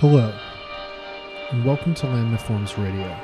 [0.00, 0.32] Hello,
[1.50, 3.14] and welcome to Lamniforms Radio.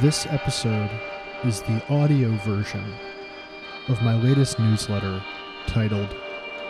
[0.00, 0.88] This episode
[1.42, 2.94] is the audio version
[3.88, 5.20] of my latest newsletter
[5.66, 6.14] titled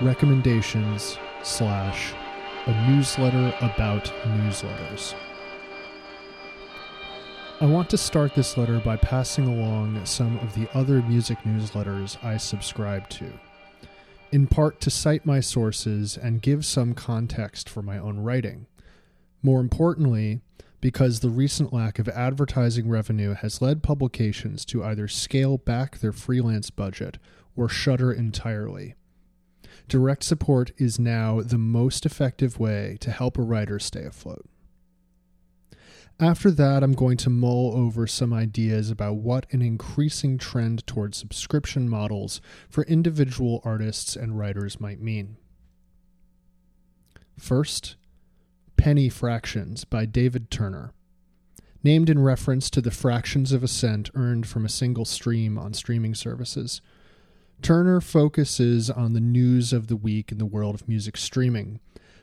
[0.00, 2.14] Recommendations slash
[2.64, 5.14] a newsletter about newsletters.
[7.60, 12.16] I want to start this letter by passing along some of the other music newsletters
[12.24, 13.30] I subscribe to
[14.32, 18.66] in part to cite my sources and give some context for my own writing.
[19.42, 20.40] More importantly,
[20.80, 26.12] because the recent lack of advertising revenue has led publications to either scale back their
[26.12, 27.18] freelance budget
[27.56, 28.94] or shutter entirely.
[29.88, 34.49] Direct support is now the most effective way to help a writer stay afloat.
[36.20, 41.16] After that, I'm going to mull over some ideas about what an increasing trend towards
[41.16, 45.38] subscription models for individual artists and writers might mean.
[47.38, 47.96] First,
[48.76, 50.92] Penny Fractions by David Turner.
[51.82, 55.72] Named in reference to the fractions of a cent earned from a single stream on
[55.72, 56.82] streaming services.
[57.62, 61.80] Turner focuses on the news of the week in the world of music streaming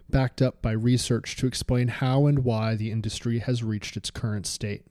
[0.09, 4.45] backed up by research to explain how and why the industry has reached its current
[4.45, 4.86] state.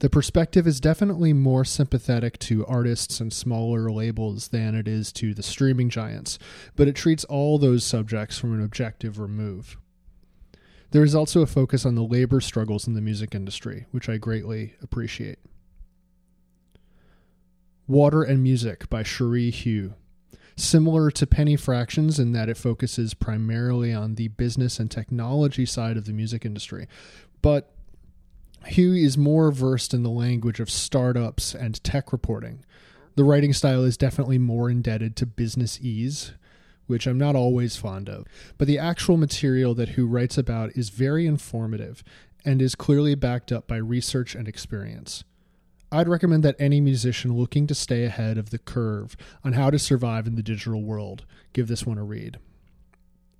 [0.00, 5.34] The perspective is definitely more sympathetic to artists and smaller labels than it is to
[5.34, 6.38] the streaming giants,
[6.74, 9.76] but it treats all those subjects from an objective remove.
[10.92, 14.16] There is also a focus on the labor struggles in the music industry, which I
[14.16, 15.38] greatly appreciate.
[17.86, 19.94] Water and Music by Cherie Hu
[20.60, 25.96] similar to Penny Fractions in that it focuses primarily on the business and technology side
[25.96, 26.86] of the music industry.
[27.42, 27.72] But
[28.74, 32.64] Hu is more versed in the language of startups and tech reporting.
[33.16, 36.32] The writing style is definitely more indebted to business ease,
[36.86, 38.26] which I'm not always fond of.
[38.58, 42.04] But the actual material that Hu writes about is very informative
[42.44, 45.24] and is clearly backed up by research and experience.
[45.92, 49.78] I'd recommend that any musician looking to stay ahead of the curve on how to
[49.78, 52.38] survive in the digital world give this one a read.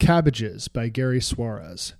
[0.00, 1.94] Cabbages by Gary Suarez.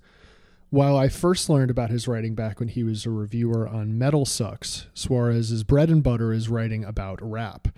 [0.71, 4.25] While I first learned about his writing back when he was a reviewer on Metal
[4.25, 7.69] Sucks, Suarez's bread and butter is writing about rap.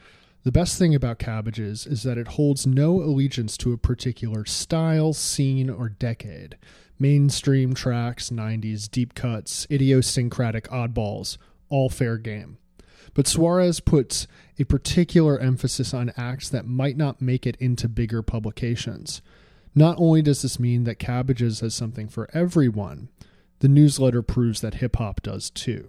[0.44, 5.12] The best thing about Cabbages is that it holds no allegiance to a particular style,
[5.12, 6.56] scene, or decade.
[6.98, 11.36] Mainstream tracks, 90s deep cuts, idiosyncratic oddballs,
[11.68, 12.58] all fair game.
[13.14, 14.26] But Suarez puts
[14.58, 19.20] a particular emphasis on acts that might not make it into bigger publications.
[19.74, 23.08] Not only does this mean that Cabbages has something for everyone,
[23.60, 25.88] the newsletter proves that hip hop does too.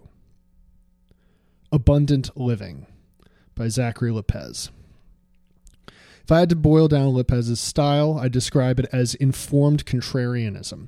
[1.72, 2.86] Abundant Living
[3.56, 4.70] by Zachary Lopez.
[6.24, 10.88] If I had to boil down Lopez's style, I'd describe it as informed contrarianism.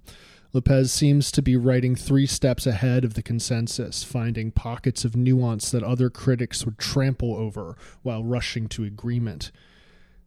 [0.56, 5.70] Lopez seems to be writing three steps ahead of the consensus, finding pockets of nuance
[5.70, 9.52] that other critics would trample over while rushing to agreement.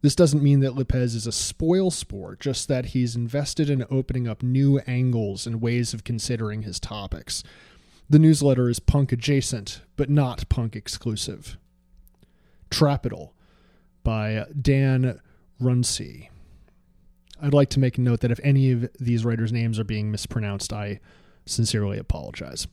[0.03, 4.27] This doesn't mean that Lopez is a spoil sport, just that he's invested in opening
[4.27, 7.43] up new angles and ways of considering his topics.
[8.07, 11.57] The newsletter is punk adjacent, but not punk exclusive.
[12.69, 13.31] Trapital
[14.03, 15.19] by Dan
[15.59, 16.29] Runcie.
[17.41, 20.11] I'd like to make a note that if any of these writers' names are being
[20.11, 20.99] mispronounced, I
[21.45, 22.67] sincerely apologize.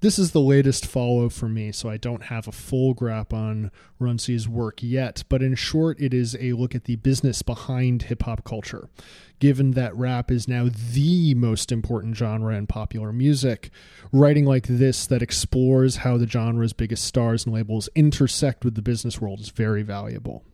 [0.00, 3.70] This is the latest follow for me, so I don't have a full grasp on
[3.98, 8.22] Runcie's work yet, but in short, it is a look at the business behind hip
[8.24, 8.90] hop culture.
[9.38, 13.70] Given that rap is now the most important genre in popular music,
[14.12, 18.82] writing like this that explores how the genre's biggest stars and labels intersect with the
[18.82, 20.44] business world is very valuable.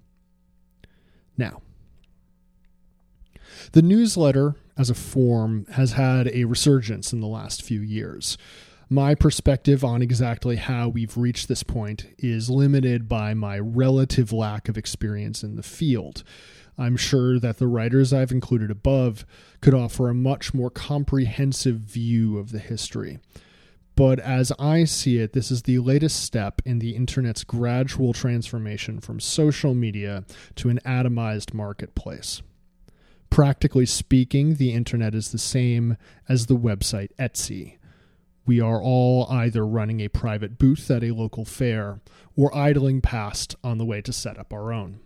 [1.36, 1.62] Now,
[3.72, 8.36] the newsletter, as a form, has had a resurgence in the last few years.
[8.88, 14.68] My perspective on exactly how we've reached this point is limited by my relative lack
[14.68, 16.22] of experience in the field.
[16.76, 19.24] I'm sure that the writers I've included above
[19.60, 23.18] could offer a much more comprehensive view of the history.
[23.94, 29.00] But as I see it, this is the latest step in the internet's gradual transformation
[29.00, 30.24] from social media
[30.56, 32.42] to an atomized marketplace.
[33.32, 35.96] Practically speaking, the internet is the same
[36.28, 37.78] as the website Etsy.
[38.44, 42.02] We are all either running a private booth at a local fair
[42.36, 45.00] or idling past on the way to set up our own.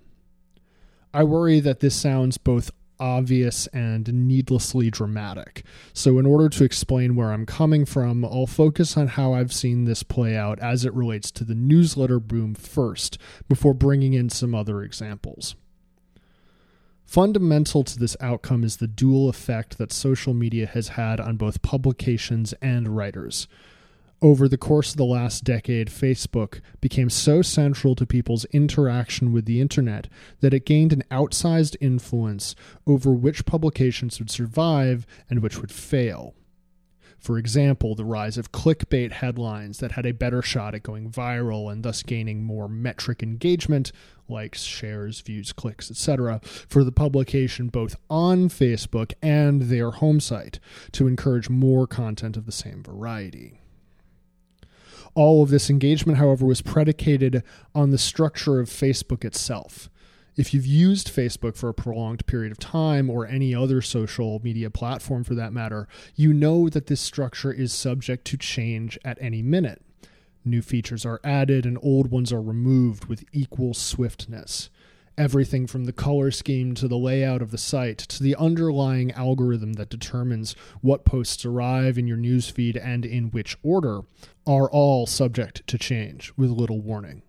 [1.15, 5.65] I worry that this sounds both obvious and needlessly dramatic.
[5.93, 9.85] So, in order to explain where I'm coming from, I'll focus on how I've seen
[9.85, 13.19] this play out as it relates to the newsletter boom first,
[13.49, 15.55] before bringing in some other examples.
[17.07, 21.63] Fundamental to this outcome is the dual effect that social media has had on both
[21.63, 23.47] publications and writers.
[24.21, 29.45] Over the course of the last decade, Facebook became so central to people's interaction with
[29.45, 30.09] the internet
[30.41, 32.57] that it gained an outsized influence
[32.89, 36.35] over which publications would survive and which would fail.
[37.27, 41.73] For example, the rise of clickbait headlines that had a better shot at going viral
[41.73, 43.91] and thus gaining more metric engagement,
[44.29, 50.61] likes, shares, views, clicks, etc., for the publication both on Facebook and their home site
[50.93, 53.61] to encourage more content of the same variety.
[55.17, 57.43] All of this engagement, however, was predicated
[57.75, 59.91] on the structure of Facebook itself.
[60.37, 64.69] If you've used Facebook for a prolonged period of time, or any other social media
[64.69, 69.41] platform for that matter, you know that this structure is subject to change at any
[69.41, 69.81] minute.
[70.45, 74.69] New features are added and old ones are removed with equal swiftness.
[75.17, 79.73] Everything from the color scheme to the layout of the site to the underlying algorithm
[79.73, 84.03] that determines what posts arrive in your newsfeed and in which order
[84.47, 87.23] are all subject to change with little warning.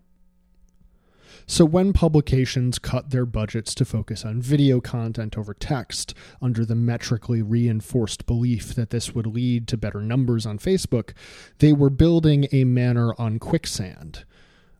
[1.50, 6.12] So, when publications cut their budgets to focus on video content over text,
[6.42, 11.14] under the metrically reinforced belief that this would lead to better numbers on Facebook,
[11.58, 14.26] they were building a manor on quicksand.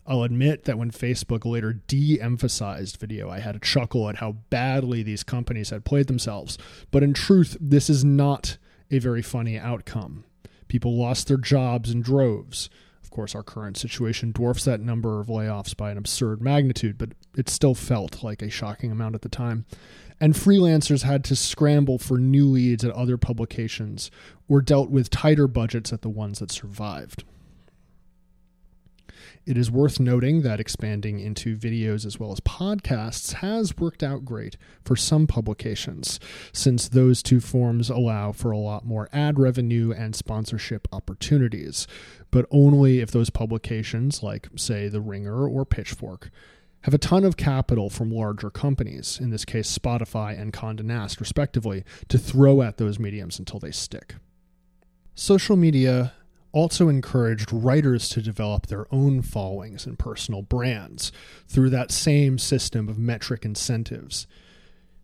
[0.07, 4.33] I'll admit that when Facebook later de emphasized video, I had a chuckle at how
[4.51, 6.59] badly these companies had played themselves.
[6.91, 8.59] But in truth, this is not
[8.91, 10.25] a very funny outcome.
[10.69, 12.69] People lost their jobs in droves.
[13.09, 17.15] Of course, our current situation dwarfs that number of layoffs by an absurd magnitude, but
[17.35, 19.65] it still felt like a shocking amount at the time.
[20.21, 24.11] And freelancers had to scramble for new leads at other publications
[24.47, 27.25] or dealt with tighter budgets at the ones that survived.
[29.47, 34.25] It is worth noting that expanding into videos as well as podcasts has worked out
[34.25, 36.21] great for some publications,
[36.53, 41.87] since those two forms allow for a lot more ad revenue and sponsorship opportunities,
[42.31, 46.31] but only if those publications, like, say, The Ringer or Pitchfork,
[46.83, 51.21] have a ton of capital from larger companies, in this case Spotify and Condé Nast,
[51.21, 54.15] respectively, to throw at those mediums until they stick.
[55.15, 56.13] Social media
[56.53, 61.13] also encouraged writers to develop their own followings and personal brands
[61.47, 64.27] through that same system of metric incentives.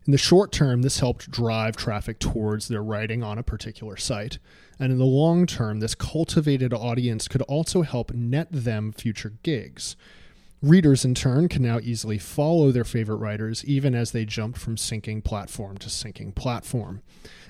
[0.06, 4.38] In the short term, this helped drive traffic towards their writing on a particular site.
[4.78, 9.96] And in the long term, this cultivated audience could also help net them future gigs.
[10.64, 14.78] Readers, in turn, can now easily follow their favorite writers even as they jump from
[14.78, 17.02] sinking platform to sinking platform.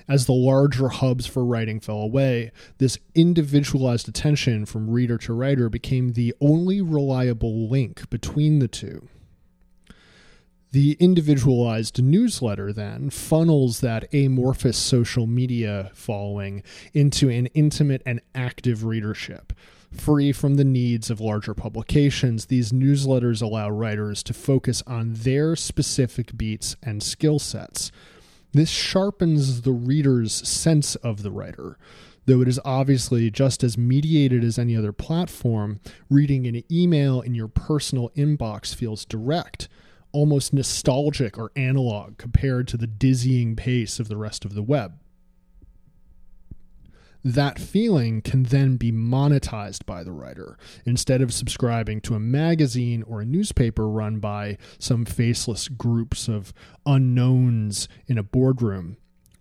[0.05, 5.69] As the larger hubs for writing fell away, this individualized attention from reader to writer
[5.69, 9.07] became the only reliable link between the two.
[10.73, 16.63] The individualized newsletter then funnels that amorphous social media following
[16.93, 19.53] into an intimate and active readership.
[19.95, 25.55] Free from the needs of larger publications, these newsletters allow writers to focus on their
[25.55, 27.91] specific beats and skill sets
[28.55, 31.77] this sharpens the reader's sense of the writer.
[32.25, 37.35] Though it is obviously just as mediated as any other platform, reading an email in
[37.35, 39.67] your personal inbox feels direct,
[40.13, 44.99] almost nostalgic or analog compared to the dizzying pace of the rest of the web
[47.25, 53.01] that feeling can then be monetized by the writer instead of subscribing to a magazine
[53.01, 56.53] or a newspaper run by some faceless groups of
[56.85, 58.97] unknowns in a boardroom.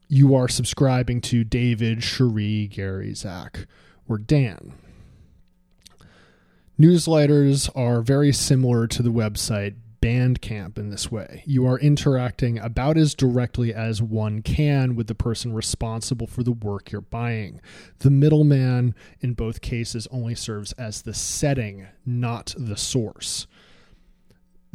[0.08, 3.66] You are subscribing to David, Cherie, Gary, Zach,
[4.08, 4.72] or Dan.
[6.80, 9.74] Newsletters are very similar to the website
[10.04, 11.42] Bandcamp in this way.
[11.46, 16.52] You are interacting about as directly as one can with the person responsible for the
[16.52, 17.58] work you're buying.
[18.00, 23.46] The middleman in both cases only serves as the setting, not the source.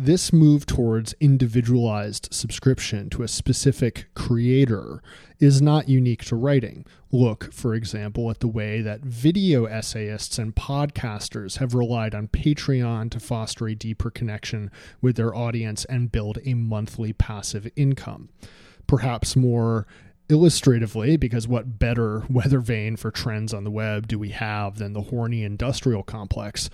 [0.02, 5.04] This move towards individualized subscription to a specific creator
[5.42, 6.86] is not unique to writing.
[7.12, 13.12] Look, for example, at the way that video essayists and podcasters have relied on Patreon
[13.12, 18.30] to foster a deeper connection with their audience and build a monthly passive income.
[18.88, 19.86] Perhaps more
[20.30, 24.94] illustratively, because what better weather vane for trends on the web do we have than
[24.94, 26.70] the horny industrial complex?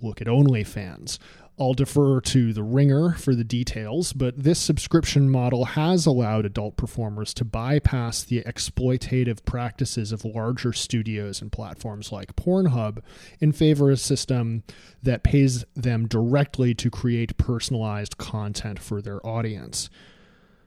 [0.00, 1.18] Look at OnlyFans.
[1.60, 6.76] I'll defer to The Ringer for the details, but this subscription model has allowed adult
[6.76, 13.00] performers to bypass the exploitative practices of larger studios and platforms like Pornhub
[13.40, 14.62] in favor of a system
[15.02, 19.90] that pays them directly to create personalized content for their audience.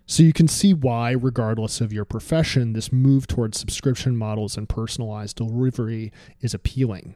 [0.06, 4.68] So you can see why, regardless of your profession, this move towards subscription models and
[4.68, 7.16] personalized delivery is appealing.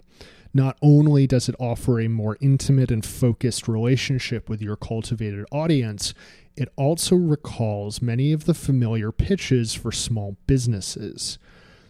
[0.56, 6.14] Not only does it offer a more intimate and focused relationship with your cultivated audience,
[6.56, 11.38] it also recalls many of the familiar pitches for small businesses.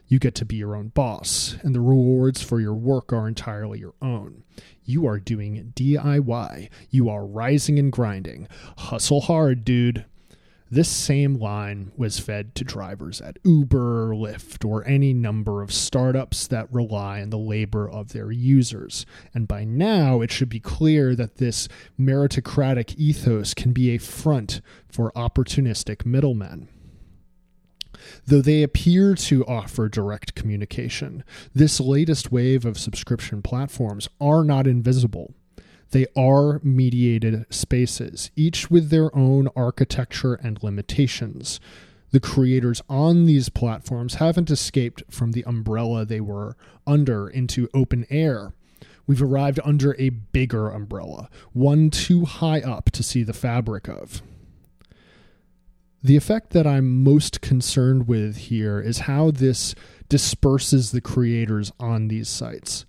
[0.08, 3.78] You get to be your own boss, and the rewards for your work are entirely
[3.78, 4.44] your own.
[4.84, 6.70] You are doing DIY.
[6.90, 8.48] You are rising and grinding.
[8.80, 10.06] Hustle hard, dude.
[10.72, 16.48] This same line was fed to drivers at Uber, Lyft, or any number of startups
[16.48, 19.06] that rely on the labor of their users.
[19.34, 21.68] And by now, it should be clear that this
[22.00, 26.68] meritocratic ethos can be a front for opportunistic middlemen.
[28.26, 34.66] Though they appear to offer direct communication, this latest wave of subscription platforms are not
[34.66, 35.36] invisible.
[35.96, 41.62] They are mediated spaces, each with their own architecture and limitations.
[42.12, 48.06] The creators on these platforms haven't escaped from the umbrella they were under into open
[48.10, 48.52] air.
[49.08, 54.22] We've arrived under a bigger umbrella, one too high up to see the fabric of.
[56.04, 59.76] The effect that I'm most concerned with here is how this
[60.10, 62.86] disperses the creators on these sites.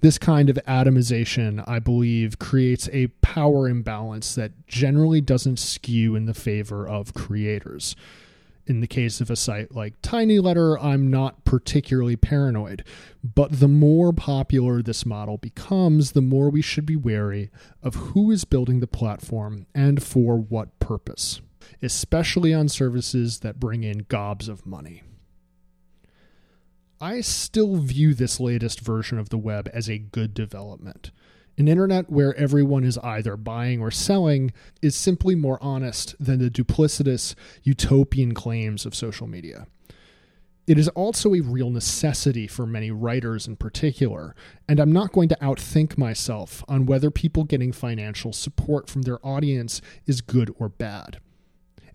[0.00, 6.26] This kind of atomization, I believe, creates a power imbalance that generally doesn't skew in
[6.26, 7.96] the favor of creators.
[8.68, 12.84] In the case of a site like TinyLetter, I'm not particularly paranoid,
[13.22, 17.50] but the more popular this model becomes, the more we should be wary
[17.80, 21.40] of who is building the platform and for what purpose,
[21.80, 25.04] especially on services that bring in gobs of money.
[27.00, 31.10] I still view this latest version of the web as a good development.
[31.58, 36.50] An internet where everyone is either buying or selling is simply more honest than the
[36.50, 39.66] duplicitous, utopian claims of social media.
[40.66, 44.34] It is also a real necessity for many writers in particular,
[44.66, 49.24] and I'm not going to outthink myself on whether people getting financial support from their
[49.24, 51.20] audience is good or bad.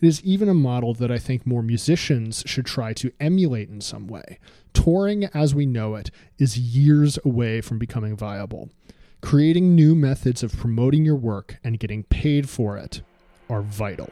[0.02, 3.82] It is even a model that I think more musicians should try to emulate in
[3.82, 4.40] some way.
[4.74, 8.72] Touring as we know it is years away from becoming viable.
[9.22, 13.04] Creating new methods of promoting your work and getting paid for it
[13.48, 14.10] are vital.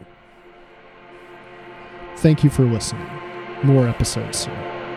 [2.17, 3.10] Thank you for listening.
[3.63, 4.88] More episodes soon.